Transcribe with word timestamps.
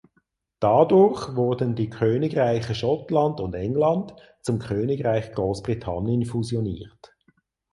Dadurch 0.59 1.35
wurden 1.35 1.75
die 1.75 1.91
Königreiche 1.91 2.73
Schottland 2.73 3.39
und 3.39 3.53
England 3.53 4.15
zum 4.41 4.57
Königreich 4.57 5.31
Großbritannien 5.31 6.25
fusioniert. 6.25 7.13